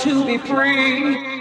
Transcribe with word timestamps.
to 0.00 0.24
be 0.24 0.38
free. 0.38 1.39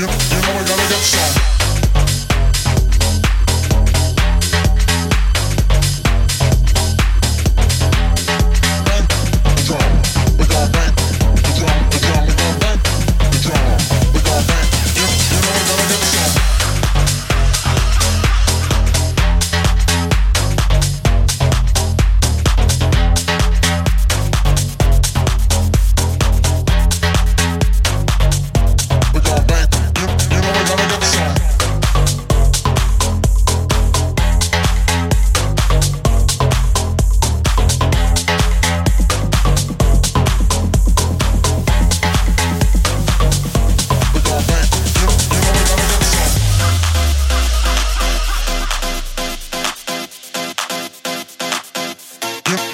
Session. 0.00 0.29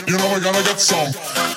You 0.07 0.16
know 0.16 0.31
we're 0.31 0.40
gonna 0.40 0.62
get 0.62 0.79
some. 0.79 1.56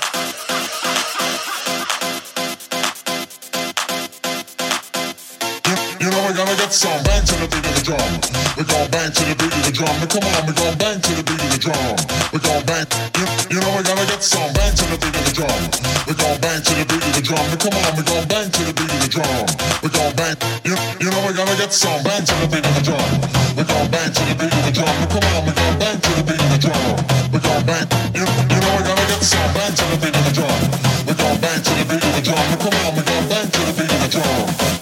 that 6.69 6.75
song. 6.77 7.01
Bang 7.01 7.25
to 7.25 7.34
the 7.41 7.47
beat 7.49 7.65
of 7.65 7.73
the 7.73 7.82
drum. 7.82 8.12
We 8.53 8.63
gon' 8.69 8.86
bang 8.93 9.10
to 9.10 9.23
the 9.25 9.34
beat 9.41 9.53
of 9.58 9.63
the 9.65 9.73
drum. 9.73 9.95
Now 9.97 10.05
come 10.05 10.25
on, 10.29 10.41
we 10.45 10.53
gon' 10.53 10.77
bang 10.77 11.01
to 11.01 11.12
the 11.17 11.23
beat 11.25 11.41
of 11.41 11.49
the 11.49 11.60
drum. 11.65 11.95
We 12.29 12.38
gon' 12.45 12.63
bang. 12.69 12.86
You, 13.17 13.25
you 13.49 13.58
know 13.58 13.73
we 13.73 13.82
gonna 13.82 14.05
get 14.05 14.21
some. 14.21 14.53
Bang 14.53 14.73
to 14.77 14.86
the 14.86 14.97
beat 15.01 15.17
of 15.17 15.23
the 15.25 15.34
drum. 15.34 15.62
We 16.05 16.13
gon' 16.13 16.38
bang 16.38 16.62
to 16.62 16.73
the 16.77 16.86
beat 16.86 17.01
of 17.01 17.13
the 17.17 17.23
drum. 17.25 17.45
Now 17.49 17.58
come 17.58 17.73
on, 17.73 17.91
we 17.97 18.03
gon' 18.05 18.25
bang 18.29 18.47
to 18.53 18.62
the 18.69 18.73
beat 18.77 18.91
of 18.93 18.99
the 19.01 19.10
drum. 19.10 19.45
We 19.82 19.88
gon' 19.89 20.13
bang. 20.13 20.36
You, 20.62 20.75
you 21.01 21.10
know 21.10 21.21
we 21.25 21.32
gonna 21.34 21.55
get 21.58 21.73
some. 21.73 22.01
Bang 22.05 22.21
to 22.21 22.34
the 22.38 22.47
beat 22.53 22.65
of 22.69 22.73
the 22.77 22.84
drum. 22.86 23.12
We 23.58 23.63
gon' 23.65 23.88
bang 23.89 24.10
to 24.13 24.21
the 24.29 24.36
beat 24.38 24.53
of 24.53 24.62
the 24.69 24.73
drum. 24.77 24.93
Now 24.93 25.10
come 25.10 25.25
on, 25.25 25.41
we 25.49 25.51
gon' 25.58 25.75
bang 25.82 25.97
to 25.97 26.12
the 26.13 26.23
beat 26.29 26.38
of 26.38 26.49
the 26.53 26.60
drum. 26.69 26.93
We 27.34 27.38
gon' 27.41 27.63
bang. 27.65 27.88
You, 28.13 28.25
you 28.29 28.60
know 28.62 28.71
we 28.77 28.82
gonna 28.86 29.05
get 29.10 29.21
some. 29.25 29.49
Bang 29.58 29.73
to 29.73 29.84
the 29.89 29.97
beat 30.05 30.13
of 30.13 30.21
the 30.21 30.34
drum. 30.38 30.62
We 31.10 31.13
gon' 31.17 31.38
bang 31.41 31.60
to 31.65 31.71
the 31.82 31.86
beat 31.89 32.03
of 32.05 32.13
the 32.13 32.21
drum. 32.29 32.45
Now 32.45 32.60
come 32.62 32.77
on, 32.77 32.89
we 32.93 33.01
gon' 33.10 33.25
bang 33.25 33.47
to 33.49 33.60
the 33.65 33.73
beat 33.73 33.89
of 33.89 33.99
the 34.05 34.10
drum. 34.13 34.78